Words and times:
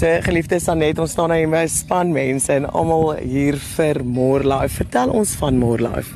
So 0.00 0.08
geliefde 0.24 0.56
Sanet, 0.56 0.98
ons 0.98 1.10
staan 1.12 1.32
hier 1.32 1.46
'n 1.46 1.68
span 1.68 2.12
mense 2.12 2.52
en 2.52 2.64
almal 2.64 3.16
hier 3.20 3.56
vir 3.56 4.04
More 4.04 4.44
Life. 4.44 4.74
Vertel 4.74 5.10
ons 5.10 5.34
van 5.36 5.58
More 5.58 5.82
Life. 5.82 6.14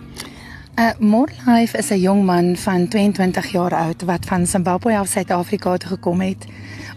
Uh, 0.78 0.92
More 0.98 1.32
Life 1.46 1.78
is 1.78 1.90
'n 1.90 2.00
jong 2.00 2.24
man 2.24 2.56
van 2.56 2.88
22 2.88 3.52
jaar 3.52 3.74
oud 3.74 4.02
wat 4.02 4.24
van 4.24 4.46
Zimbabwe 4.46 4.96
af 4.96 5.08
Suid-Afrika 5.08 5.76
toe 5.76 5.88
gekom 5.88 6.20
het 6.20 6.46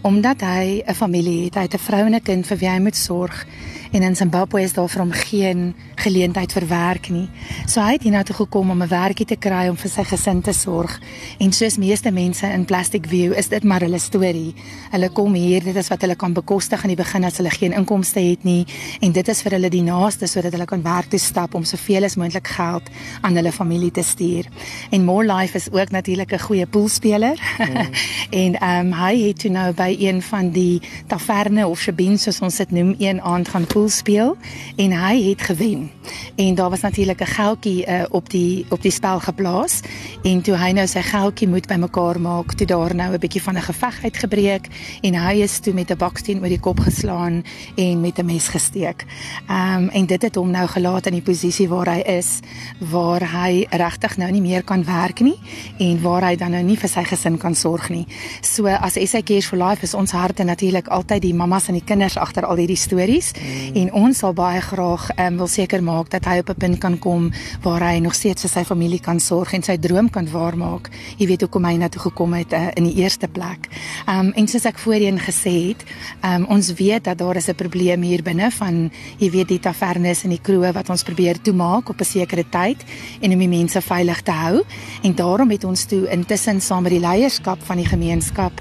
omdat 0.02 0.40
hy 0.40 0.82
'n 0.86 0.94
familie 0.94 1.44
het, 1.44 1.54
hy 1.54 1.62
het 1.62 1.74
'n 1.74 1.78
vrou 1.78 2.06
en 2.06 2.14
'n 2.14 2.22
kind 2.22 2.46
vir 2.46 2.56
wie 2.56 2.68
hy 2.68 2.78
moet 2.78 2.96
sorg 2.96 3.46
en 3.92 4.02
in 4.02 4.16
Zimbabwe 4.16 4.62
is 4.62 4.72
daar 4.72 4.88
vir 4.88 5.00
hom 5.00 5.12
geen 5.12 5.74
geleentheid 5.94 6.52
vir 6.52 6.66
werk 6.68 7.08
nie. 7.10 7.28
So 7.66 7.80
hy 7.80 7.96
het 7.96 8.04
hiernatoe 8.06 8.36
gekom 8.36 8.70
om 8.70 8.82
'n 8.82 8.88
werkie 8.88 9.26
te 9.26 9.36
kry 9.36 9.68
om 9.68 9.76
vir 9.76 9.90
sy 9.90 10.04
gesin 10.04 10.42
te 10.42 10.52
sorg. 10.52 11.00
En 11.38 11.52
soos 11.52 11.76
meeste 11.76 12.10
mense 12.10 12.46
in 12.46 12.64
Plastic 12.64 13.06
View 13.06 13.32
is 13.32 13.48
dit 13.48 13.64
maar 13.64 13.80
hulle 13.80 13.98
storie. 13.98 14.54
Hulle 14.90 15.08
kom 15.10 15.34
hier, 15.34 15.64
dit 15.64 15.76
is 15.76 15.88
wat 15.88 16.00
hulle 16.00 16.16
kan 16.16 16.32
bekostig 16.32 16.82
aan 16.82 16.94
die 16.94 17.02
begin 17.02 17.24
as 17.24 17.36
hulle 17.36 17.50
geen 17.50 17.72
inkomste 17.72 18.20
het 18.20 18.44
nie 18.44 18.66
en 19.00 19.12
dit 19.12 19.28
is 19.28 19.42
vir 19.42 19.52
hulle 19.52 19.70
die 19.70 19.82
naaste 19.82 20.26
sodat 20.26 20.52
hulle 20.52 20.66
kan 20.66 20.82
werk 20.82 21.10
toe 21.10 21.18
stap 21.18 21.54
om 21.54 21.64
soveel 21.64 22.04
as 22.04 22.16
moontlik 22.16 22.46
geld 22.46 22.82
aan 23.20 23.34
hulle 23.34 23.52
familie 23.52 23.90
te 23.90 24.02
stuur. 24.02 24.44
En 24.90 25.04
More 25.04 25.26
Life 25.34 25.56
is 25.56 25.70
ook 25.70 25.90
natuurlik 25.90 26.32
'n 26.32 26.38
goeie 26.38 26.66
poolspeler. 26.66 27.38
Mm. 27.58 27.76
en 28.42 28.54
ehm 28.60 28.86
um, 28.86 28.92
hy 28.92 29.26
het 29.26 29.38
toe 29.38 29.50
nou 29.50 29.72
by 29.74 29.96
een 29.98 30.22
van 30.22 30.50
die 30.50 30.80
taverne 31.06 31.66
of 31.66 31.80
shebeens 31.80 32.22
soos 32.22 32.40
ons 32.40 32.56
dit 32.56 32.70
noem, 32.70 32.94
een 32.98 33.20
aand 33.22 33.48
gaan 33.48 33.66
pool 33.66 33.77
speel 33.86 34.36
en 34.76 34.92
hy 34.92 35.22
het 35.28 35.42
gewen. 35.42 35.90
En 36.34 36.54
daar 36.54 36.70
was 36.70 36.80
natuurlik 36.80 37.20
'n 37.20 37.26
geldjie 37.26 37.86
uh, 37.86 38.04
op 38.10 38.30
die 38.30 38.66
op 38.68 38.82
die 38.82 38.90
spel 38.90 39.20
geplaas 39.20 39.80
en 40.22 40.42
toe 40.42 40.56
hy 40.56 40.70
nou 40.70 40.86
sy 40.86 41.02
geldjie 41.02 41.48
moet 41.48 41.66
bymekaar 41.66 42.20
maak, 42.20 42.52
toe 42.52 42.66
daar 42.66 42.94
nou 42.94 43.12
'n 43.12 43.18
bietjie 43.18 43.42
van 43.42 43.54
'n 43.54 43.62
geveg 43.62 44.04
uitgebreek 44.04 44.66
en 45.00 45.14
hy 45.14 45.34
is 45.42 45.58
toe 45.58 45.74
met 45.74 45.90
'n 45.90 45.96
baksteen 45.96 46.40
oor 46.40 46.48
die 46.48 46.60
kop 46.60 46.80
geslaan 46.80 47.44
en 47.76 48.00
met 48.00 48.18
'n 48.18 48.24
mes 48.24 48.48
gesteek. 48.48 49.04
Ehm 49.48 49.82
um, 49.82 49.88
en 49.88 50.06
dit 50.06 50.22
het 50.22 50.34
hom 50.34 50.50
nou 50.50 50.66
gelaat 50.66 51.06
in 51.06 51.12
die 51.12 51.22
posisie 51.22 51.68
waar 51.68 51.86
hy 51.86 52.00
is 52.00 52.40
waar 52.78 53.22
hy 53.22 53.66
regtig 53.70 54.16
nou 54.16 54.30
nie 54.30 54.40
meer 54.40 54.62
kan 54.62 54.84
werk 54.84 55.20
nie 55.20 55.38
en 55.78 56.02
waar 56.02 56.22
hy 56.22 56.36
dan 56.36 56.50
nou 56.50 56.62
nie 56.62 56.76
vir 56.76 56.88
sy 56.88 57.04
gesin 57.04 57.38
kan 57.38 57.54
sorg 57.54 57.88
nie. 57.88 58.06
So 58.40 58.66
as 58.66 58.96
SA 59.10 59.22
Cares 59.22 59.46
for 59.46 59.58
Life 59.58 59.82
is 59.82 59.94
ons 59.94 60.10
harte 60.10 60.44
natuurlik 60.44 60.88
altyd 60.88 61.22
die 61.22 61.34
mammas 61.34 61.68
en 61.68 61.74
die 61.74 61.84
kinders 61.84 62.16
agter 62.16 62.46
al 62.46 62.56
hierdie 62.56 62.76
stories. 62.76 63.32
En 63.74 63.92
ons 63.92 64.18
sal 64.18 64.32
baie 64.32 64.60
graag 64.60 65.08
um, 65.18 65.36
wil 65.36 65.50
seker 65.50 65.82
maak 65.84 66.10
dat 66.10 66.24
hy 66.24 66.38
op 66.38 66.48
'n 66.50 66.58
punt 66.58 66.78
kan 66.78 66.98
kom 66.98 67.30
waar 67.62 67.82
hy 67.82 67.98
nog 67.98 68.14
steeds 68.14 68.42
vir 68.42 68.50
sy 68.50 68.64
familie 68.64 69.00
kan 69.00 69.20
sorg 69.20 69.52
en 69.52 69.62
sy 69.62 69.76
droom 69.76 70.10
kan 70.10 70.30
waarmaak. 70.30 70.88
Jy 71.18 71.26
weet 71.26 71.40
hoekom 71.40 71.64
hy 71.64 71.76
na 71.76 71.88
toe 71.88 72.00
gekom 72.00 72.32
het 72.32 72.52
uh, 72.52 72.68
in 72.74 72.84
die 72.84 72.94
eerste 73.02 73.28
plek. 73.28 73.68
Um 74.08 74.32
en 74.36 74.48
soos 74.48 74.64
ek 74.64 74.78
voorheen 74.78 75.18
gesê 75.18 75.68
het, 75.68 75.84
um 76.22 76.46
ons 76.48 76.72
weet 76.72 77.04
dat 77.04 77.18
daar 77.18 77.36
is 77.36 77.48
'n 77.48 77.54
probleem 77.54 78.02
hier 78.02 78.22
binne 78.22 78.50
van 78.50 78.90
jy 79.18 79.30
weet 79.30 79.48
die 79.48 79.60
tavernes 79.60 80.24
en 80.24 80.30
die 80.30 80.40
kroë 80.42 80.72
wat 80.72 80.90
ons 80.90 81.02
probeer 81.02 81.40
toemaak 81.40 81.88
op 81.88 82.00
'n 82.00 82.04
sekere 82.04 82.44
tyd 82.50 82.84
en 83.20 83.32
om 83.32 83.38
die 83.38 83.48
mense 83.48 83.80
veilig 83.80 84.22
te 84.22 84.32
hou 84.32 84.64
en 85.02 85.14
daarom 85.14 85.50
het 85.50 85.64
ons 85.64 85.84
toe 85.84 86.08
intussen 86.10 86.60
saam 86.60 86.82
met 86.82 86.92
die 86.92 87.00
leierskap 87.00 87.58
van 87.62 87.76
die 87.76 87.86
gemeenskap 87.86 88.52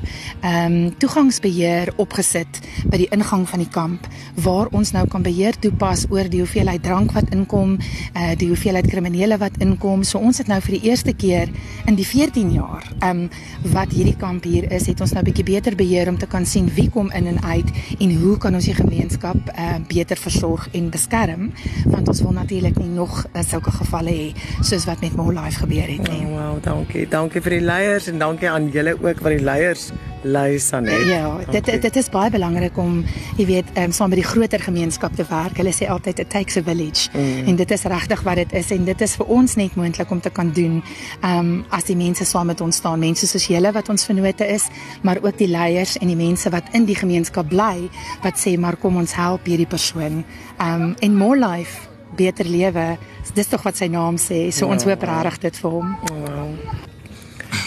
um 0.44 0.97
toegangsbeheer 0.97 1.94
opgesit 1.97 2.59
by 2.85 2.97
die 2.97 3.09
ingang 3.11 3.47
van 3.50 3.59
die 3.59 3.69
kamp 3.69 4.08
waar 4.35 4.67
ons 4.72 4.91
nou 4.98 5.06
kan 5.12 5.26
beheer 5.26 5.58
toepas 5.62 6.06
oor 6.14 6.30
die 6.31 6.42
hoeveelheid 6.42 6.84
drank 6.84 7.14
wat 7.17 7.30
inkom, 7.36 7.78
uh 8.17 8.34
die 8.38 8.50
hoeveelheid 8.52 8.88
kriminele 8.90 9.38
wat 9.42 9.58
inkom. 9.64 10.03
So 10.08 10.20
ons 10.20 10.42
het 10.42 10.50
nou 10.52 10.59
vir 10.66 10.78
die 10.78 10.90
eerste 10.90 11.14
keer 11.14 11.52
in 11.88 11.98
die 12.00 12.06
14 12.08 12.52
jaar 12.56 12.86
um 13.06 13.28
wat 13.73 13.94
hierdie 13.94 14.18
kamp 14.18 14.48
hier 14.48 14.70
is, 14.72 14.88
het 14.90 15.02
ons 15.02 15.14
nou 15.14 15.22
'n 15.22 15.30
bietjie 15.30 15.45
beter 15.45 15.75
beheer 15.75 16.09
om 16.09 16.18
te 16.18 16.28
kan 16.28 16.45
sien 16.45 16.70
wie 16.75 16.90
kom 16.90 17.12
in 17.12 17.28
en 17.28 17.44
uit 17.44 17.70
en 18.00 18.16
hoe 18.22 18.38
kan 18.38 18.53
ons 18.56 18.66
die 18.66 18.78
gemeenskap 18.78 19.38
uh 19.58 19.78
beter 19.88 20.18
versorg 20.18 20.68
en 20.73 20.90
beskerm 20.90 21.52
want 21.86 22.08
ons 22.08 22.22
wil 22.22 22.31
natuurlik 22.31 22.78
nie 22.78 22.90
nog 22.90 23.25
uh, 23.34 23.42
sulke 23.42 23.72
gevalle 23.72 24.12
hê 24.12 24.28
soos 24.62 24.86
wat 24.86 25.02
met 25.02 25.16
More 25.16 25.34
Life 25.34 25.59
gebeur 25.59 25.88
het 25.88 26.09
nie. 26.09 26.25
Oh, 26.25 26.34
wow, 26.36 26.63
dankie. 26.63 27.07
Dankie 27.09 27.41
vir 27.41 27.57
die 27.57 27.66
leiers 27.66 28.07
en 28.07 28.19
dankie 28.19 28.50
aan 28.50 28.69
julle 28.74 28.96
ook 28.97 29.22
wat 29.22 29.38
die 29.38 29.44
leiers 29.44 29.91
lys 30.27 30.71
aan 30.75 30.85
het. 30.89 31.05
Ja, 31.07 31.38
dit 31.51 31.65
dit, 31.65 31.81
dit 31.81 31.95
is 31.95 32.09
baie 32.13 32.31
belangrik 32.33 32.77
om 32.77 32.99
jy 33.38 33.45
weet 33.49 33.71
um, 33.79 33.93
saam 33.95 34.11
met 34.13 34.21
die 34.21 34.27
groter 34.27 34.61
gemeenskap 34.63 35.15
te 35.15 35.25
werk. 35.29 35.57
Hulle 35.61 35.73
sê 35.75 35.89
altyd 35.91 36.23
it 36.23 36.29
takes 36.33 36.57
a 36.59 36.63
village. 36.63 37.09
Mm. 37.13 37.51
En 37.51 37.59
dit 37.59 37.71
is 37.71 37.83
regtig 37.83 38.23
wat 38.27 38.41
dit 38.41 38.55
is 38.61 38.71
en 38.75 38.85
dit 38.88 39.01
is 39.07 39.15
vir 39.19 39.33
ons 39.39 39.57
net 39.59 39.75
moontlik 39.79 40.11
om 40.11 40.21
te 40.21 40.33
kan 40.33 40.51
doen. 40.53 40.79
Ehm 41.21 41.39
um, 41.39 41.65
as 41.73 41.89
die 41.89 41.97
mense 41.97 42.25
saam 42.25 42.47
met 42.51 42.61
ons 42.61 42.75
staan, 42.75 42.99
mense 42.99 43.27
soos 43.27 43.47
julle 43.47 43.71
wat 43.73 43.89
ons 43.89 44.05
vennote 44.05 44.47
is, 44.47 44.67
maar 45.01 45.19
ook 45.21 45.38
die 45.38 45.49
leiers 45.51 45.97
en 45.97 46.07
die 46.07 46.19
mense 46.19 46.49
wat 46.53 46.71
in 46.77 46.85
die 46.85 46.97
gemeenskap 46.97 47.49
bly 47.49 47.89
wat 48.23 48.39
sê 48.39 48.57
maar 48.57 48.75
kom 48.75 48.97
ons 48.97 49.15
help 49.15 49.45
hierdie 49.45 49.69
persoon. 49.69 50.23
Ehm 50.57 50.81
um, 50.81 50.95
en 50.99 51.15
more 51.17 51.39
life 51.39 51.88
beter 52.15 52.45
lewe. 52.45 52.97
Dis 53.33 53.47
tog 53.51 53.63
wat 53.67 53.77
sy 53.79 53.89
naam 53.91 54.19
sê. 54.21 54.47
So 54.51 54.69
ons 54.71 54.88
hoop 54.88 55.07
regtig 55.09 55.41
dit 55.49 55.63
vir 55.63 55.79
hom. 55.79 55.97
Wow. 56.11 56.87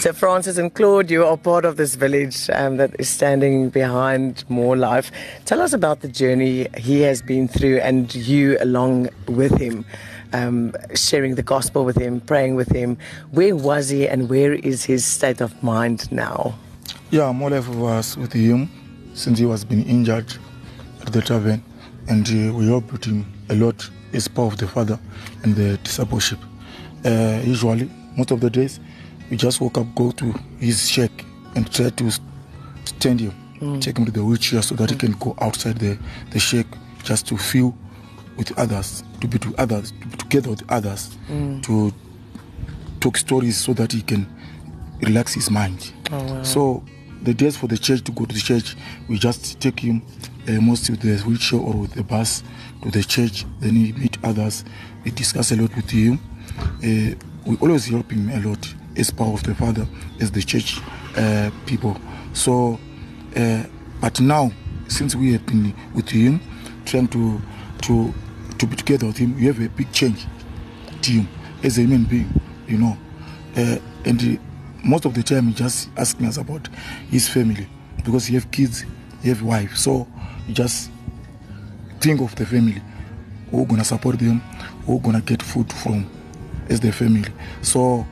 So, 0.00 0.14
Francis 0.14 0.56
and 0.56 0.72
Claude, 0.72 1.10
you 1.10 1.26
are 1.26 1.36
part 1.36 1.66
of 1.66 1.76
this 1.76 1.94
village 1.94 2.48
um, 2.54 2.78
that 2.78 2.98
is 2.98 3.10
standing 3.10 3.68
behind 3.68 4.44
More 4.48 4.74
Life. 4.74 5.12
Tell 5.44 5.60
us 5.60 5.74
about 5.74 6.00
the 6.00 6.08
journey 6.08 6.68
he 6.78 7.02
has 7.02 7.20
been 7.20 7.46
through 7.46 7.80
and 7.80 8.14
you 8.14 8.56
along 8.62 9.10
with 9.28 9.58
him, 9.58 9.84
um, 10.32 10.72
sharing 10.94 11.34
the 11.34 11.42
gospel 11.42 11.84
with 11.84 11.96
him, 11.98 12.22
praying 12.22 12.54
with 12.54 12.70
him. 12.72 12.96
Where 13.32 13.54
was 13.54 13.90
he 13.90 14.08
and 14.08 14.30
where 14.30 14.54
is 14.54 14.84
his 14.84 15.04
state 15.04 15.42
of 15.42 15.62
mind 15.62 16.10
now? 16.10 16.54
Yeah, 17.10 17.30
More 17.32 17.50
Life 17.50 17.68
was 17.68 18.16
with 18.16 18.32
him 18.32 18.70
since 19.12 19.38
he 19.38 19.44
was 19.44 19.66
being 19.66 19.86
injured 19.86 20.32
at 21.02 21.12
the 21.12 21.20
tavern, 21.20 21.62
and 22.08 22.26
uh, 22.26 22.54
we 22.54 22.68
helped 22.68 23.04
him 23.04 23.30
a 23.50 23.54
lot 23.54 23.86
as 24.14 24.28
part 24.28 24.54
of 24.54 24.58
the 24.60 24.66
Father 24.66 24.98
and 25.42 25.54
the 25.54 25.76
discipleship. 25.84 26.38
Uh, 27.04 27.42
usually, 27.44 27.90
most 28.16 28.30
of 28.30 28.40
the 28.40 28.48
days, 28.48 28.80
we 29.30 29.36
just 29.36 29.60
woke 29.60 29.78
up, 29.78 29.94
go 29.94 30.10
to 30.10 30.34
his 30.58 30.88
shack, 30.88 31.10
and 31.54 31.72
try 31.72 31.90
to 31.90 32.10
stand 32.84 33.20
him, 33.20 33.32
mm. 33.60 33.80
take 33.80 33.96
him 33.98 34.04
to 34.04 34.10
the 34.10 34.24
wheelchair 34.24 34.62
so 34.62 34.74
that 34.74 34.90
he 34.90 34.96
can 34.96 35.12
go 35.12 35.34
outside 35.40 35.78
the, 35.78 35.98
the 36.30 36.38
shack 36.38 36.66
just 37.04 37.26
to 37.28 37.36
feel 37.36 37.74
with 38.36 38.56
others, 38.58 39.02
to 39.20 39.28
be 39.28 39.38
to 39.38 39.54
others, 39.58 39.92
to 39.92 40.06
be 40.06 40.16
together 40.16 40.50
with 40.50 40.62
others, 40.70 41.16
mm. 41.28 41.62
to 41.62 41.92
talk 43.00 43.16
stories 43.16 43.56
so 43.56 43.72
that 43.72 43.92
he 43.92 44.02
can 44.02 44.26
relax 45.02 45.34
his 45.34 45.50
mind. 45.50 45.92
Oh, 46.12 46.22
wow. 46.22 46.42
So 46.42 46.84
the 47.22 47.34
days 47.34 47.56
for 47.56 47.66
the 47.66 47.78
church 47.78 48.02
to 48.04 48.12
go 48.12 48.24
to 48.24 48.34
the 48.34 48.40
church, 48.40 48.76
we 49.08 49.18
just 49.18 49.60
take 49.60 49.80
him 49.80 50.02
uh, 50.48 50.52
mostly 50.52 50.94
with 50.94 51.02
the 51.02 51.28
wheelchair 51.28 51.60
or 51.60 51.74
with 51.74 51.92
the 51.94 52.02
bus 52.02 52.42
to 52.82 52.90
the 52.90 53.02
church. 53.02 53.44
Then 53.60 53.74
we 53.74 53.92
meet 53.92 54.16
others. 54.24 54.64
We 55.04 55.10
discuss 55.10 55.52
a 55.52 55.56
lot 55.56 55.74
with 55.76 55.90
him. 55.90 56.18
Uh, 56.82 57.14
we 57.50 57.56
always 57.56 57.86
help 57.86 58.12
him 58.12 58.28
a 58.30 58.40
lot 58.48 58.74
is 58.94 59.10
part 59.10 59.34
of 59.34 59.42
the 59.42 59.54
Father, 59.54 59.86
is 60.18 60.30
the 60.30 60.42
church 60.42 60.78
uh, 61.16 61.50
people. 61.66 62.00
So, 62.32 62.78
uh, 63.36 63.64
but 64.00 64.20
now, 64.20 64.52
since 64.88 65.14
we 65.14 65.32
have 65.32 65.44
been 65.46 65.74
with 65.94 66.08
Him, 66.08 66.40
trying 66.84 67.08
to 67.08 67.40
to 67.82 68.14
to 68.58 68.66
be 68.66 68.76
together 68.76 69.06
with 69.06 69.18
Him, 69.18 69.36
we 69.36 69.46
have 69.46 69.60
a 69.60 69.68
big 69.68 69.90
change 69.92 70.26
to 71.02 71.10
Him 71.10 71.28
as 71.62 71.78
a 71.78 71.82
human 71.82 72.04
being, 72.04 72.28
you 72.68 72.78
know. 72.78 72.96
Uh, 73.56 73.78
and 74.04 74.38
most 74.84 75.04
of 75.04 75.14
the 75.14 75.22
time, 75.22 75.48
he 75.48 75.54
just 75.54 75.90
asking 75.96 76.26
us 76.26 76.36
about 76.36 76.68
his 77.10 77.28
family 77.28 77.68
because 78.04 78.26
he 78.26 78.34
have 78.34 78.50
kids, 78.50 78.84
he 79.22 79.28
have 79.28 79.42
wife. 79.42 79.76
So, 79.76 80.06
he 80.46 80.54
just 80.54 80.90
think 82.00 82.20
of 82.20 82.34
the 82.36 82.46
family. 82.46 82.80
Who 83.50 83.66
gonna 83.66 83.84
support 83.84 84.18
them? 84.20 84.38
Who 84.86 85.00
gonna 85.00 85.20
get 85.20 85.42
food 85.42 85.72
from? 85.72 86.08
As 86.70 86.80
the 86.80 86.92
family. 86.92 87.30
So 87.62 88.06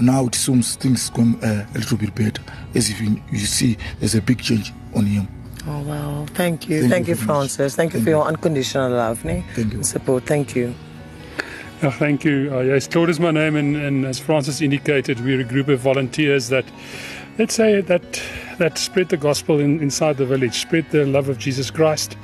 now 0.00 0.26
it 0.26 0.34
seems 0.34 0.76
things 0.76 1.10
going 1.10 1.42
uh, 1.44 1.66
a 1.74 1.78
little 1.78 1.98
bit 1.98 2.14
better 2.14 2.42
as 2.74 2.88
if 2.90 3.00
you, 3.00 3.20
you, 3.30 3.38
see 3.38 3.76
there's 4.00 4.14
a 4.14 4.22
big 4.22 4.40
change 4.40 4.72
on 4.94 5.04
him. 5.04 5.28
Oh 5.66 5.82
wow 5.82 6.26
thank 6.34 6.68
you. 6.68 6.80
Thank, 6.80 6.92
thank 6.92 7.08
you, 7.08 7.14
you 7.14 7.20
francis. 7.20 7.76
Thank 7.76 7.94
you 7.94 8.02
for 8.02 8.08
your 8.08 8.24
unconditional 8.24 8.90
love 8.90 9.24
nee? 9.24 9.44
thank 9.54 9.74
you. 9.74 9.82
Support. 9.82 10.24
Thank 10.24 10.56
you. 10.56 10.74
Yeah, 11.82 11.90
thank 11.90 12.24
you. 12.24 12.50
Uh, 12.52 12.60
yes, 12.60 12.88
Claude 12.88 13.10
is 13.10 13.20
my 13.20 13.30
name, 13.30 13.54
and, 13.54 13.76
and 13.76 14.04
as 14.04 14.18
Francis 14.18 14.60
indicated, 14.60 15.20
we're 15.20 15.40
a 15.40 15.44
group 15.44 15.68
of 15.68 15.78
volunteers 15.78 16.48
that, 16.48 16.64
let's 17.38 17.54
say, 17.54 17.80
that 17.82 18.20
that 18.58 18.76
spread 18.78 19.10
the 19.10 19.16
gospel 19.16 19.60
in, 19.60 19.80
inside 19.80 20.16
the 20.16 20.26
village, 20.26 20.58
spread 20.58 20.90
the 20.90 21.06
love 21.06 21.28
of 21.28 21.38
Jesus 21.38 21.70
Christ, 21.70 22.16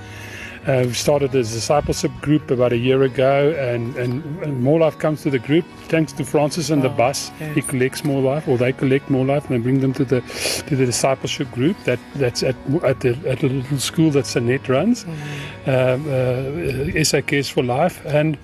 Uh, 0.67 0.85
we 0.87 0.95
started 0.95 1.29
a 1.35 1.43
discipleship 1.43 2.11
group 2.23 2.51
about 2.51 2.73
a 2.73 2.77
year 2.77 3.03
ago, 3.03 3.51
and, 3.59 3.95
and, 3.97 4.25
and 4.43 4.63
More 4.63 4.81
Life 4.81 4.99
comes 4.99 5.23
to 5.23 5.31
the 5.31 5.39
group 5.39 5.67
thanks 5.89 6.11
to 6.15 6.25
Francis 6.25 6.71
and 6.71 6.81
oh, 6.81 6.89
the 6.89 6.95
bus. 6.95 7.31
Yes. 7.39 7.55
He 7.55 7.61
collects 7.61 8.03
More 8.03 8.23
Life, 8.23 8.49
or 8.49 8.57
they 8.57 8.73
collect 8.73 9.11
More 9.11 9.27
Life, 9.27 9.51
and 9.51 9.59
they 9.59 9.63
bring 9.63 9.81
them 9.81 9.93
to 9.93 10.07
the 10.07 10.23
to 10.67 10.75
the 10.75 10.87
discipleship 10.87 11.51
group 11.51 11.77
that 11.85 11.99
that's 12.15 12.43
at 12.43 12.57
at, 12.83 13.01
the, 13.01 13.11
at 13.29 13.43
a 13.43 13.49
little 13.49 13.79
school 13.79 14.11
that 14.13 14.25
Sanet 14.25 14.67
runs, 14.69 15.05
mm-hmm. 15.05 15.71
um, 15.71 16.99
uh, 16.99 17.05
SA 17.05 17.21
Cares 17.21 17.51
for 17.51 17.63
Life, 17.63 18.05
and 18.07 18.39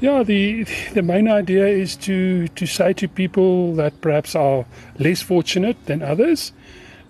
yeah, 0.00 0.22
the 0.22 0.64
the 0.94 1.02
main 1.02 1.28
idea 1.28 1.66
is 1.66 1.94
to 1.96 2.48
to 2.48 2.66
say 2.66 2.94
to 2.94 3.06
people 3.06 3.74
that 3.74 4.00
perhaps 4.00 4.34
are 4.34 4.64
less 4.98 5.20
fortunate 5.20 5.76
than 5.84 6.00
others 6.00 6.52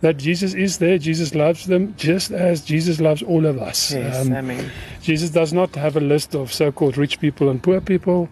that 0.00 0.16
Jesus 0.16 0.54
is 0.54 0.78
there. 0.78 0.98
Jesus 0.98 1.34
loves 1.34 1.66
them 1.66 1.94
just 1.96 2.30
as 2.30 2.62
Jesus 2.62 3.00
loves 3.00 3.22
all 3.22 3.46
of 3.46 3.60
us. 3.60 3.92
Yes, 3.92 4.26
um, 4.26 4.32
amen. 4.32 4.70
Jesus 5.02 5.30
does 5.30 5.52
not 5.52 5.74
have 5.74 5.96
a 5.96 6.00
list 6.00 6.34
of 6.34 6.52
so 6.52 6.72
called 6.72 6.96
rich 6.96 7.20
people 7.20 7.50
and 7.50 7.62
poor 7.62 7.80
people. 7.80 8.28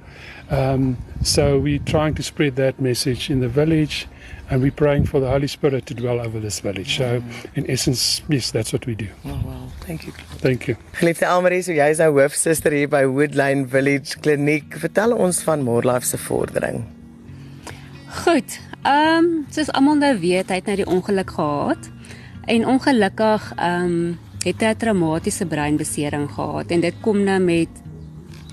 Um, 0.50 0.97
so 1.23 1.59
we're 1.59 1.79
trying 1.81 2.15
to 2.15 2.23
spread 2.23 2.56
that 2.56 2.81
message 2.81 3.31
in 3.31 3.41
the 3.41 3.49
village 3.49 4.06
and 4.50 4.62
we're 4.62 4.73
praying 4.73 5.05
for 5.05 5.20
the 5.20 5.29
Holy 5.29 5.47
Spirit 5.47 5.87
to 5.87 5.94
dwell 5.94 6.20
over 6.20 6.41
this 6.41 6.61
village. 6.61 6.97
So, 6.97 7.23
in 7.55 7.70
essence, 7.70 8.23
yes, 8.29 8.50
that's 8.50 8.73
what 8.73 8.87
we 8.87 8.94
do. 8.94 9.09
Oh, 9.26 9.41
well, 9.44 9.73
thank 9.81 10.06
you. 10.06 10.12
Thank 10.38 10.69
you. 10.69 10.76
Geliefde 10.94 11.29
Almarie, 11.29 11.62
so 11.62 11.76
jy 11.76 11.91
is 11.93 12.00
nou 12.00 12.15
hoofsuster 12.17 12.73
hier 12.73 12.88
by 12.88 13.05
Woodline 13.05 13.67
Village 13.69 14.17
Kliniek. 14.25 14.79
Vertel 14.81 15.12
ons 15.12 15.43
van 15.44 15.65
Morlife 15.67 16.09
se 16.09 16.20
vordering. 16.23 16.87
Goed. 18.08 18.60
Ehm, 18.82 19.25
um, 19.25 19.46
soos 19.52 19.69
almal 19.76 19.99
nou 20.00 20.14
weet, 20.20 20.49
hy 20.49 20.56
het 20.62 20.69
nou 20.70 20.76
die 20.81 20.88
ongeluk 20.88 21.31
gehad. 21.37 21.90
En 22.49 22.66
ongelukkig 22.66 23.52
ehm 23.56 23.84
um, 23.84 24.19
het 24.38 24.60
hy 24.62 24.70
'n 24.70 24.76
traumatiese 24.76 25.46
breinbesering 25.46 26.31
gehad 26.31 26.70
en 26.70 26.81
dit 26.81 26.94
kom 27.00 27.22
nou 27.25 27.38
met 27.40 27.69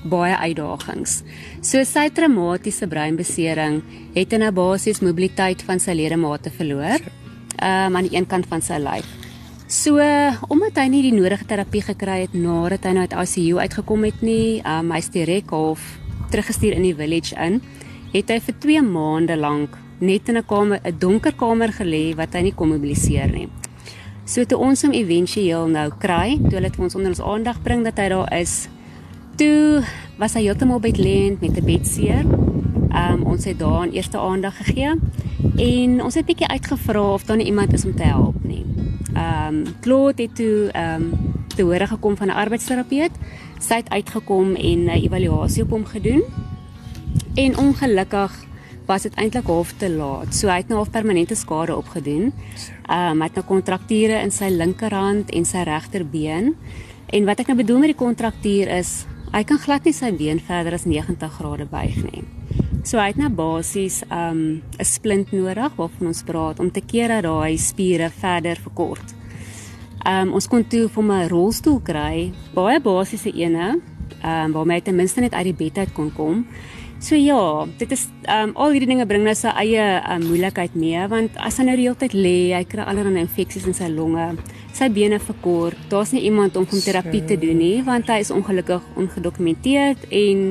baie 0.04 0.38
uitdagings. 0.38 1.24
So 1.62 1.84
sy 1.84 2.10
traumatiese 2.10 2.88
breinbesering 2.88 3.84
het 4.14 4.34
in 4.34 4.44
'n 4.44 4.54
basies 4.54 5.00
mobiliteit 5.00 5.62
van 5.62 5.80
sy 5.80 5.92
ledemate 5.92 6.52
verloor. 6.52 7.00
Ehm 7.56 7.86
um, 7.86 7.96
aan 7.96 8.08
die 8.08 8.18
een 8.18 8.28
kant 8.28 8.46
van 8.48 8.62
sy 8.62 8.78
lyf. 8.78 9.08
So 9.68 9.98
omdat 10.48 10.76
hy 10.76 10.88
nie 10.88 11.02
die 11.02 11.22
nodige 11.22 11.46
terapie 11.46 11.82
gekry 11.82 12.22
het 12.22 12.34
nadat 12.34 12.84
hy 12.84 12.92
nou 12.92 13.08
uit 13.08 13.14
ICU 13.14 13.58
uitgekom 13.58 14.04
het 14.04 14.22
nie, 14.22 14.62
ehm 14.62 14.86
um, 14.86 14.92
hy's 14.92 15.10
direk 15.10 15.50
half 15.50 16.00
teruggestuur 16.30 16.74
in 16.74 16.82
die 16.82 16.96
village 16.96 17.36
in, 17.36 17.62
het 18.16 18.32
hy 18.32 18.40
vir 18.40 18.56
2 18.60 18.82
maande 18.82 19.36
lank 19.38 19.78
net 20.00 20.30
in 20.30 20.38
'n 20.38 20.46
kamer, 20.46 20.80
'n 20.84 21.00
donker 21.00 21.34
kamer 21.34 21.72
gelê 21.72 22.16
wat 22.16 22.34
hy 22.34 22.42
nie 22.42 22.56
kon 22.56 22.70
mobiliseer 22.70 23.32
nie. 23.32 23.50
So 24.26 24.44
toe 24.46 24.58
ons 24.58 24.82
hom 24.82 24.92
éventueel 24.92 25.68
nou 25.68 25.90
kry, 26.00 26.38
toe 26.38 26.58
hulle 26.58 26.70
dit 26.70 26.76
vir 26.76 26.84
ons 26.84 26.96
onder 26.96 27.10
ons 27.10 27.22
aandag 27.22 27.62
bring 27.64 27.84
dat 27.84 27.98
hy 27.98 28.10
daar 28.10 28.34
is, 28.34 28.68
Toe 29.36 29.84
was 30.16 30.32
hy 30.38 30.46
heeltemal 30.46 30.80
bedlend 30.80 31.42
met 31.44 31.58
'n 31.60 31.66
bedseer. 31.66 32.24
Um 32.96 33.24
ons 33.28 33.44
het 33.44 33.60
daar 33.60 33.88
'n 33.88 33.92
eerste 33.92 34.18
aandag 34.18 34.58
gegee 34.58 34.96
en 35.58 36.04
ons 36.04 36.16
het 36.16 36.26
bietjie 36.26 36.48
uitgevra 36.48 37.14
of 37.14 37.24
daar 37.24 37.40
iemand 37.40 37.74
is 37.74 37.86
om 37.86 37.96
te 37.96 38.04
help 38.04 38.44
nie. 38.44 38.66
Um 39.16 39.64
Claude 39.82 40.22
het 40.22 40.36
toe 40.36 40.72
um 40.72 41.12
te 41.56 41.64
hore 41.64 41.88
gekom 41.88 42.18
van 42.18 42.28
'n 42.28 42.40
arbeidsterapeut. 42.44 43.12
Sy 43.60 43.74
het 43.76 43.90
uitgekom 43.90 44.56
en 44.56 44.84
'n 44.84 44.90
evaluasie 44.90 45.64
op 45.64 45.70
hom 45.70 45.86
gedoen. 45.86 46.24
En 47.36 47.58
ongelukkig 47.58 48.46
was 48.86 49.02
dit 49.02 49.16
eintlik 49.16 49.48
half 49.50 49.74
te 49.78 49.90
laat. 49.90 50.36
So 50.36 50.48
hy 50.48 50.62
het 50.62 50.70
nou 50.70 50.78
half 50.78 50.92
permanente 50.94 51.36
skade 51.36 51.76
opgedoen. 51.76 52.32
Um 52.88 53.22
hy 53.22 53.28
het 53.28 53.36
nou 53.36 53.46
kontrakture 53.46 54.22
in 54.22 54.32
sy 54.32 54.50
linkerhand 54.54 55.34
en 55.34 55.46
sy 55.46 55.66
regterbeen. 55.68 56.54
En 57.10 57.26
wat 57.26 57.40
ek 57.40 57.48
nou 57.48 57.58
bedoel 57.58 57.80
met 57.84 57.94
die 57.94 58.04
kontraktuur 58.06 58.72
is 58.78 59.06
Hy 59.36 59.42
kan 59.44 59.60
glad 59.60 59.84
nie 59.84 59.92
sy 59.92 60.14
been 60.16 60.40
verder 60.40 60.78
as 60.78 60.86
90 60.88 61.34
grade 61.36 61.66
buig 61.68 61.96
nie. 62.06 62.22
So 62.88 63.02
hy 63.02 63.10
het 63.10 63.18
nou 63.20 63.28
basies 63.36 63.98
um 64.08 64.62
'n 64.80 64.86
splint 64.86 65.34
nodig 65.34 65.76
waarvan 65.76 66.08
ons 66.08 66.24
praat 66.24 66.60
om 66.60 66.72
te 66.72 66.80
keer 66.80 67.10
dat 67.10 67.24
daai 67.24 67.58
spiere 67.58 68.10
verder 68.10 68.56
verkort. 68.56 69.16
Um 70.08 70.32
ons 70.34 70.48
kon 70.48 70.64
toe 70.64 70.88
vir 70.88 71.04
'n 71.04 71.28
rolstoel 71.28 71.82
kry, 71.82 72.32
baie 72.54 72.80
basiese 72.80 73.32
ene, 73.36 73.82
um 74.24 74.52
waarmee 74.54 74.78
hy 74.78 74.82
ten 74.82 74.96
minste 74.96 75.20
net 75.20 75.34
uit 75.34 75.44
die 75.44 75.54
bed 75.66 75.78
uit 75.78 75.94
kon 75.94 76.14
kom. 76.14 76.46
So 77.06 77.14
ja, 77.14 77.68
dit 77.78 77.92
is 77.94 78.08
um 78.34 78.56
al 78.58 78.72
hierdie 78.74 78.88
dinge 78.90 79.06
bring 79.06 79.22
nou 79.28 79.34
sy 79.38 79.52
eie 79.62 79.84
um, 80.10 80.24
moeilikheid 80.26 80.74
mee 80.74 81.04
want 81.12 81.36
as 81.38 81.60
hy 81.62 81.66
nou 81.68 81.76
die 81.78 81.84
hele 81.86 82.00
tyd 82.02 82.16
lê, 82.18 82.38
hy 82.58 82.64
kry 82.66 82.82
allerlei 82.82 83.22
infeksies 83.22 83.68
in 83.70 83.76
sy 83.78 83.92
longe 83.94 84.24
sy 84.74 84.88
bene 84.90 85.20
verkort. 85.22 85.78
Daar's 85.92 86.16
nie 86.16 86.24
iemand 86.26 86.58
om 86.58 86.66
hom 86.66 86.82
terapie 86.82 87.22
te 87.30 87.38
doen 87.38 87.60
nie 87.62 87.84
want 87.86 88.10
hy 88.10 88.18
is 88.24 88.32
ongelukkig 88.34 88.88
ongedokumenteerd 88.98 90.08
en 90.10 90.42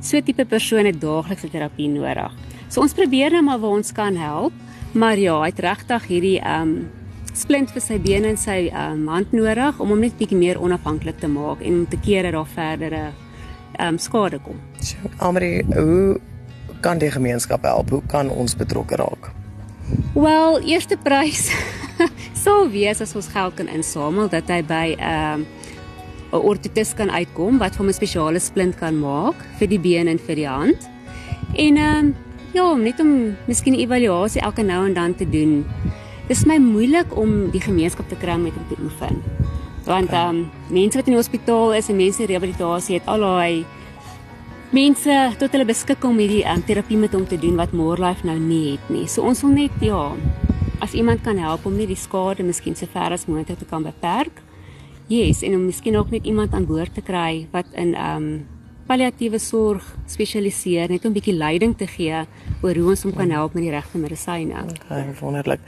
so 0.00 0.22
tipe 0.24 0.46
persoon 0.48 0.88
het 0.88 0.96
daaglikse 1.02 1.50
terapie 1.52 1.90
nodig. 1.92 2.32
So 2.72 2.80
ons 2.80 2.96
probeer 2.96 3.36
nou 3.36 3.42
maar 3.50 3.60
waar 3.60 3.76
ons 3.82 3.92
kan 3.92 4.16
help, 4.16 4.56
maar 4.96 5.20
ja, 5.20 5.34
hy 5.42 5.50
het 5.50 5.60
regtig 5.60 6.06
hierdie 6.08 6.38
um 6.54 6.72
splint 7.36 7.68
vir 7.74 7.84
sy 7.84 7.98
bene 8.00 8.32
en 8.32 8.40
sy 8.40 8.62
um 8.70 9.10
hand 9.12 9.36
nodig 9.36 9.76
om 9.76 9.92
hom 9.92 10.00
net 10.08 10.16
bietjie 10.16 10.40
meer 10.40 10.56
onafhanklik 10.56 11.20
te 11.20 11.28
maak 11.28 11.60
en 11.60 11.82
om 11.82 11.84
te 11.92 12.00
keer 12.00 12.30
dat 12.30 12.38
daar 12.38 12.56
verdere 12.56 13.02
um 13.78 13.98
skade 13.98 14.38
kom. 14.42 14.60
So, 14.80 14.96
Amri, 15.18 15.62
hoe 15.74 16.20
kan 16.80 16.98
die 16.98 17.10
gemeenskap 17.10 17.62
help? 17.62 17.90
Hoe 17.90 18.02
kan 18.06 18.30
ons 18.30 18.56
betrokke 18.56 18.96
raak? 18.96 19.30
Wel, 20.14 20.60
eerste 20.60 20.96
prys 20.96 21.50
sou 22.34 22.68
wees 22.76 23.00
as 23.00 23.14
ons 23.16 23.28
geld 23.32 23.54
kan 23.54 23.68
insamel 23.68 24.28
dat 24.32 24.48
hy 24.48 24.62
by 24.62 24.86
'n 24.98 25.42
um, 25.42 25.46
'n 26.32 26.40
ortotis 26.40 26.94
kan 26.96 27.10
uitkom 27.10 27.58
wat 27.60 27.76
vir 27.76 27.86
'n 27.86 27.92
spesiale 27.92 28.40
splint 28.40 28.76
kan 28.76 28.98
maak 28.98 29.36
vir 29.58 29.68
die 29.68 29.78
been 29.78 30.08
en 30.08 30.18
vir 30.18 30.36
die 30.36 30.48
hand. 30.48 30.88
En 31.54 31.76
ehm 31.76 31.98
um, 31.98 32.14
ja, 32.52 32.74
net 32.74 33.00
om 33.00 33.36
miskien 33.46 33.74
'n 33.74 33.84
evaluasie 33.84 34.40
elke 34.40 34.62
nou 34.62 34.86
en 34.86 34.94
dan 34.94 35.14
te 35.14 35.28
doen. 35.28 35.64
Dit 36.28 36.36
is 36.36 36.44
my 36.44 36.56
moeilik 36.58 37.16
om 37.16 37.50
die 37.50 37.60
gemeenskap 37.60 38.08
te 38.08 38.16
kry 38.16 38.36
met 38.36 38.52
om 38.56 38.66
te 38.68 38.82
oefen. 38.82 39.22
Want 39.84 40.12
ehm 40.12 40.36
um, 40.36 40.50
mense 40.70 40.98
wat 40.98 41.06
in 41.06 41.16
die 41.16 41.20
hospitaal 41.20 41.74
is 41.74 41.88
en 41.88 41.96
mense 41.96 42.22
in 42.22 42.28
rehabilitasie 42.30 42.98
het 42.98 43.06
al 43.10 43.20
daai 43.20 43.64
mense 44.72 45.16
tot 45.38 45.52
hulle 45.52 45.66
beskikking 45.68 46.14
om 46.14 46.20
hierdie 46.22 46.44
um, 46.48 46.62
terapie 46.64 46.96
met 46.96 47.12
hom 47.12 47.26
te 47.28 47.36
doen 47.36 47.58
wat 47.60 47.74
Morelife 47.76 48.26
nou 48.26 48.38
nie 48.38 48.72
het 48.72 48.88
nie. 48.88 49.04
So 49.08 49.26
ons 49.26 49.42
wil 49.44 49.52
net 49.52 49.84
ja, 49.84 50.14
as 50.80 50.94
iemand 50.96 51.22
kan 51.26 51.38
help 51.38 51.66
om 51.66 51.76
net 51.76 51.90
die 51.92 51.98
skade 51.98 52.46
miskien 52.46 52.78
so 52.78 52.86
ver 52.86 53.12
as 53.12 53.26
moontlik 53.28 53.58
te 53.60 53.68
kan 53.68 53.84
beperk. 53.84 54.40
Yes, 55.12 55.42
en 55.42 55.58
om 55.58 55.66
miskien 55.66 55.98
ook 55.98 56.10
net 56.10 56.24
iemand 56.24 56.54
aan 56.54 56.66
boord 56.66 56.94
te 56.94 57.04
kry 57.04 57.46
wat 57.52 57.68
in 57.76 57.94
um 57.98 58.28
palliatiewe 58.88 59.38
sorg 59.38 59.84
spesialiseer, 60.10 60.88
net 60.90 61.04
om 61.04 61.10
'n 61.10 61.18
bietjie 61.18 61.36
leiding 61.36 61.76
te 61.76 61.86
gee 61.86 62.24
oor 62.62 62.74
hoe 62.74 62.88
ons 62.90 63.02
hom 63.02 63.12
kan 63.12 63.30
help 63.30 63.54
met 63.54 63.62
die 63.62 63.70
regte 63.70 63.98
medisyne. 63.98 64.64
Okay, 64.64 65.14
wonderlik. 65.20 65.60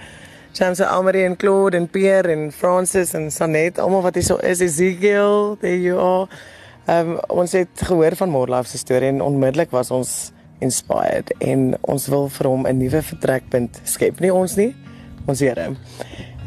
James 0.55 0.81
Almarie 0.81 1.25
en 1.25 1.37
Claude 1.37 1.77
en 1.77 1.89
Pierre 1.89 2.31
en 2.33 2.53
Francis 2.53 3.13
en 3.15 3.31
Sanet, 3.31 3.79
almal 3.79 4.05
wat 4.05 4.15
hier 4.15 4.23
so 4.23 4.37
is, 4.39 4.61
Ezekiel, 4.63 5.57
there 5.59 5.81
you 5.83 5.99
are. 5.99 6.29
Um 6.87 7.17
ons 7.33 7.57
het 7.59 7.83
gehoor 7.89 8.15
van 8.17 8.31
Morlife 8.31 8.71
se 8.71 8.79
storie 8.79 9.09
en 9.11 9.23
onmiddellik 9.25 9.75
was 9.75 9.91
ons 9.91 10.31
inspired 10.63 11.33
en 11.43 11.73
ons 11.81 12.07
wil 12.07 12.29
vir 12.29 12.49
hom 12.49 12.67
'n 12.71 12.79
nuwe 12.79 13.03
vertrekpunt 13.03 13.81
skep. 13.83 14.21
Nie 14.21 14.33
ons 14.33 14.55
nie, 14.55 14.77
ons 15.27 15.41
Here. 15.41 15.75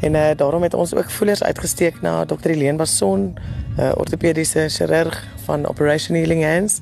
En 0.00 0.14
uh, 0.14 0.30
daarom 0.36 0.62
het 0.62 0.74
ons 0.74 0.94
ook 0.94 1.10
voelers 1.10 1.42
uitgesteek 1.42 2.00
na 2.00 2.24
Dr. 2.24 2.48
Helene 2.48 2.78
Bason, 2.78 3.34
'n 3.76 3.80
uh, 3.80 3.92
ortopediese 3.96 4.68
chirurg 4.68 5.28
van 5.44 5.66
Operation 5.66 6.16
Healing 6.16 6.44
Hands 6.44 6.80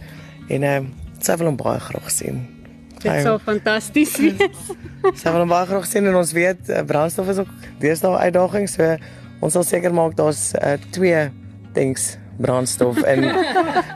en 0.49 0.63
uh, 0.63 0.81
sy 1.19 1.37
wil 1.37 1.47
hom 1.47 1.57
baie 1.57 1.81
graag 1.81 2.11
sien. 2.11 2.56
Dit 3.03 3.23
sou 3.23 3.37
fantasties 3.43 4.17
wees. 4.23 4.69
sy 5.15 5.31
wil 5.31 5.45
hom 5.45 5.53
baie 5.53 5.69
graag 5.69 5.87
sien 5.89 6.07
en 6.09 6.19
ons 6.19 6.33
weet 6.37 6.71
uh, 6.73 6.83
brandstof 6.87 7.29
is 7.35 7.43
ook 7.45 7.53
deesdae 7.83 8.23
uitdaging, 8.29 8.69
so 8.71 8.97
ons 9.45 9.59
sal 9.59 9.67
seker 9.67 9.95
maak 9.95 10.17
daar's 10.19 10.51
uh, 10.59 10.77
twee 10.97 11.27
things 11.77 12.15
brandstof 12.37 13.01
en 13.03 13.25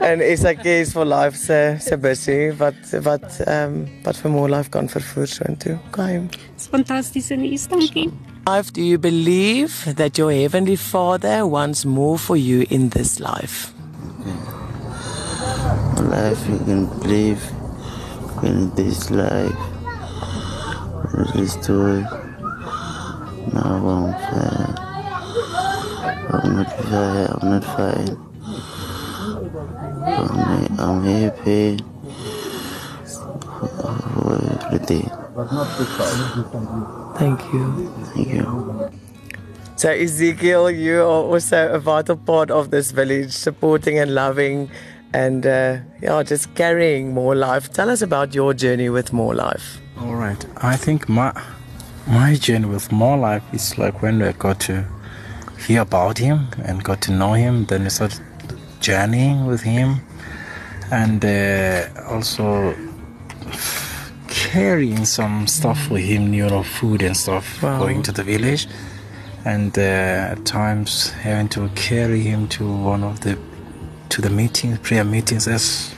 en 0.01 0.21
is 0.25 0.45
ek 0.49 0.65
is 0.65 0.93
for 0.93 1.05
life 1.09 1.37
se 1.37 1.77
se 1.81 1.97
busy 2.01 2.39
wat 2.61 2.95
wat 3.05 3.27
ehm 3.45 3.75
um, 3.75 3.87
wat 4.05 4.17
vir 4.23 4.33
more 4.33 4.49
life 4.49 4.73
kan 4.73 4.89
vervoer 4.89 5.29
so 5.29 5.45
intoe. 5.49 5.77
Okay. 5.91 6.21
It's 6.55 6.69
fantasties 6.73 7.31
en 7.31 7.45
is 7.45 7.69
dankie. 7.69 8.11
Life 8.49 8.73
do 8.73 8.83
you 8.83 8.99
believe 8.99 9.95
that 9.95 10.17
your 10.19 10.33
heavenly 10.33 10.77
father 10.77 11.47
wants 11.47 11.85
more 11.85 12.19
for 12.19 12.37
you 12.37 12.65
in 12.71 12.89
this 12.89 13.19
life? 13.19 13.73
Life 16.01 16.49
you 16.49 16.59
can 16.65 16.89
believe 17.03 17.60
in 18.43 18.71
this 18.75 19.11
life. 19.11 19.57
This 21.35 21.53
story. 21.53 22.03
Now 23.53 23.83
I'm 23.89 24.13
fine. 24.13 24.75
I'm 26.33 26.57
not 26.57 26.71
fine. 26.81 27.29
I'm 27.35 27.51
not 27.51 27.65
fine. 27.65 28.17
I'm, 30.07 30.81
I'm 30.81 31.05
happy 31.05 31.79
for 34.15 34.35
everything. 34.65 35.11
Thank 37.17 37.41
you. 37.53 37.93
Thank 38.15 38.29
you. 38.29 38.91
So 39.77 39.89
Ezekiel, 39.89 40.71
you 40.71 41.01
are 41.01 41.25
also 41.25 41.73
a 41.73 41.79
vital 41.79 42.17
part 42.17 42.51
of 42.51 42.71
this 42.71 42.91
village, 42.91 43.33
supporting 43.33 43.99
and 43.99 44.15
loving, 44.15 44.71
and 45.13 45.47
uh, 45.47 45.79
yeah, 46.01 46.23
just 46.23 46.55
carrying 46.55 47.13
more 47.15 47.35
life. 47.35 47.73
Tell 47.73 47.91
us 47.91 48.03
about 48.03 48.35
your 48.35 48.55
journey 48.55 48.89
with 48.89 49.13
more 49.13 49.35
life. 49.35 49.79
All 49.99 50.15
right, 50.15 50.45
I 50.57 50.77
think 50.77 51.09
my 51.09 51.33
my 52.07 52.35
journey 52.35 52.67
with 52.67 52.91
more 52.93 53.17
life 53.17 53.43
is 53.53 53.79
like 53.79 54.03
when 54.03 54.19
we 54.21 54.33
got 54.33 54.61
to 54.61 54.87
hear 55.67 55.83
about 55.83 56.19
him 56.19 56.49
and 56.65 56.83
got 56.83 57.01
to 57.03 57.13
know 57.13 57.35
him. 57.35 57.67
Then 57.67 57.85
we 57.85 57.91
started 57.91 58.21
journeying 58.81 59.47
with 59.47 59.63
him 59.63 60.01
and 60.91 61.25
uh, 61.25 61.87
also 62.09 62.75
carrying 64.29 65.05
some 65.05 65.47
stuff 65.47 65.79
for 65.87 65.99
him, 65.99 66.33
you 66.35 66.49
know, 66.49 66.63
food 66.63 67.03
and 67.03 67.17
stuff, 67.17 67.63
wow. 67.63 67.79
going 67.79 68.03
to 68.03 68.13
the 68.13 68.23
village. 68.23 68.67
and 69.45 69.79
uh, 69.79 70.33
at 70.33 70.45
times 70.45 71.11
having 71.11 71.49
to 71.49 71.69
carry 71.75 72.21
him 72.21 72.47
to 72.49 72.71
one 72.71 73.03
of 73.03 73.21
the 73.21 73.39
to 74.11 74.21
the 74.21 74.31
meetings, 74.31 74.79
prayer 74.81 75.05
meetings. 75.05 75.49
As 75.49 75.95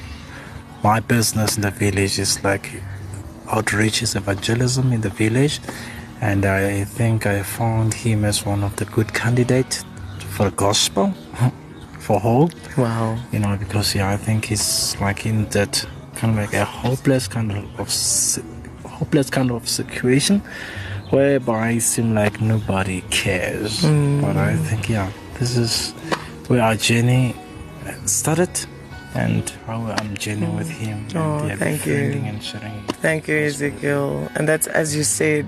my 0.85 1.01
business 1.01 1.57
in 1.57 1.63
the 1.63 1.71
village 1.71 2.19
is 2.19 2.43
like 2.45 2.71
outreaches, 3.47 4.15
evangelism 4.17 4.93
in 4.93 5.01
the 5.01 5.11
village, 5.11 5.61
and 6.21 6.45
I 6.45 6.85
think 6.85 7.27
I 7.27 7.43
found 7.43 7.95
him 7.95 8.25
as 8.25 8.47
one 8.47 8.63
of 8.63 8.77
the 8.77 8.85
good 8.85 9.13
candidates 9.13 9.85
for 10.37 10.51
gospel, 10.51 11.13
for 11.99 12.21
hope. 12.21 12.53
Wow. 12.77 13.19
You 13.33 13.41
know, 13.41 13.57
because 13.57 13.95
yeah, 13.95 14.11
I 14.11 14.17
think 14.17 14.47
he's 14.47 14.97
like 15.01 15.27
in 15.27 15.47
that 15.47 15.85
kind 16.15 16.39
of 16.39 16.45
like 16.45 16.55
a 16.55 16.65
hopeless 16.65 17.27
kind 17.27 17.51
of, 17.51 17.81
of 17.81 18.91
hopeless 18.91 19.31
kind 19.31 19.51
of 19.51 19.69
situation, 19.69 20.41
whereby 21.11 21.71
it 21.71 21.81
seems 21.81 22.15
like 22.15 22.41
nobody 22.41 23.01
cares. 23.11 23.81
Mm. 23.81 24.21
But 24.21 24.37
I 24.37 24.57
think 24.57 24.89
yeah, 24.91 25.11
this 25.39 25.57
is 25.57 25.93
where 26.49 26.63
our 26.63 26.77
journey 26.77 27.35
started. 28.07 28.51
And 29.15 29.51
how 29.67 29.77
I'm 29.99 30.17
journeying 30.17 30.57
with 30.57 30.71
him, 30.71 31.05
and 31.09 31.17
Oh, 31.17 31.47
yeah, 31.47 31.57
thank 31.57 31.85
you. 31.87 32.23
and 32.25 32.43
sharing. 32.43 32.83
Thank 33.03 33.29
you, 33.29 33.37
Ezekiel. 33.37 34.29
And 34.37 34.49
that's 34.49 34.67
as 34.69 34.97
you 34.97 35.05
said, 35.05 35.47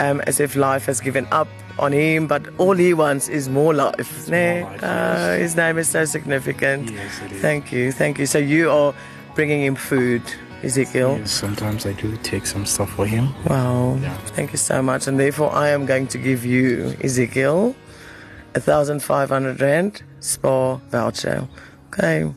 um, 0.00 0.20
as 0.26 0.40
if 0.40 0.56
life 0.56 0.86
has 0.86 1.00
given 1.00 1.26
up 1.30 1.46
on 1.78 1.92
him, 1.92 2.26
but 2.26 2.42
all 2.58 2.74
he 2.74 2.92
wants 2.94 3.28
is 3.28 3.48
more 3.48 3.72
life. 3.74 4.26
né? 4.28 4.64
life, 4.64 4.82
Uh, 4.82 4.86
yes. 4.86 5.40
his 5.40 5.56
name 5.56 5.78
is 5.78 5.88
so 5.88 6.04
significant. 6.04 6.90
Yes, 6.90 7.20
it 7.24 7.32
is. 7.32 7.40
Thank 7.40 7.70
you, 7.70 7.92
thank 7.92 8.18
you. 8.18 8.26
So 8.26 8.38
you 8.38 8.70
are 8.72 8.92
bringing 9.36 9.62
him 9.62 9.76
food, 9.76 10.22
Ezekiel. 10.64 11.18
Yes, 11.20 11.30
sometimes 11.30 11.86
I 11.86 11.92
do 11.92 12.16
take 12.24 12.44
some 12.46 12.66
stuff 12.66 12.90
for 12.96 13.06
him. 13.06 13.28
Wow. 13.48 13.98
Yeah. 14.02 14.16
Thank 14.34 14.50
you 14.52 14.58
so 14.58 14.82
much. 14.82 15.06
And 15.06 15.16
therefore, 15.20 15.54
I 15.54 15.68
am 15.68 15.86
going 15.86 16.08
to 16.08 16.18
give 16.18 16.44
you, 16.44 16.96
Ezekiel, 17.04 17.76
1,500 18.64 19.60
Rand 19.60 20.02
spa 20.20 20.76
voucher. 20.76 21.48
Okay. 21.88 22.32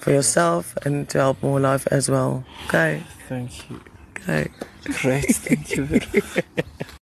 For 0.00 0.10
yourself 0.10 0.76
and 0.84 1.08
to 1.10 1.18
help 1.18 1.42
more 1.42 1.60
life 1.60 1.86
as 1.90 2.10
well. 2.10 2.44
Okay. 2.66 3.02
Thank 3.28 3.70
you. 3.70 3.80
Okay. 4.16 4.50
Great. 4.84 5.26
Thank 5.36 5.76
you 5.76 5.84
very 5.84 6.22
much. 6.56 6.64